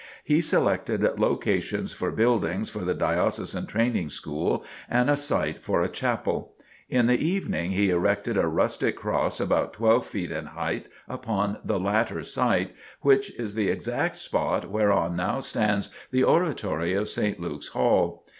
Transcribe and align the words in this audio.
He 0.23 0.41
selected 0.41 1.03
locations 1.19 1.93
for 1.93 2.09
buildings 2.09 2.71
for 2.71 2.79
the 2.79 2.95
Diocesan 2.95 3.67
Training 3.67 4.09
School 4.09 4.65
and 4.89 5.11
a 5.11 5.15
site 5.15 5.63
for 5.63 5.83
a 5.83 5.87
chapel. 5.89 6.53
In 6.89 7.05
the 7.05 7.23
evening 7.23 7.69
he 7.69 7.91
erected 7.91 8.35
a 8.35 8.47
rustic 8.47 8.95
cross 8.95 9.39
about 9.39 9.73
twelve 9.73 10.07
feet 10.07 10.31
in 10.31 10.45
height, 10.47 10.87
upon 11.07 11.59
the 11.63 11.79
latter 11.79 12.23
site, 12.23 12.73
which 13.01 13.29
is 13.37 13.53
the 13.53 13.69
exact 13.69 14.17
spot 14.17 14.71
whereon 14.71 15.15
now 15.15 15.39
stands 15.39 15.91
the 16.09 16.23
oratory 16.23 16.95
of 16.95 17.07
St. 17.07 17.39
Luke's 17.39 17.67
Hall. 17.67 18.25